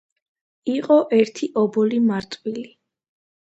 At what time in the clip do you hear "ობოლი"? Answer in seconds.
1.65-2.01